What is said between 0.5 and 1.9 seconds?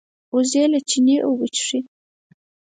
له چینې اوبه څښي